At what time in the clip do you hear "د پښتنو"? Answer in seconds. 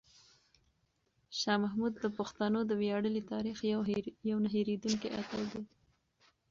2.03-2.59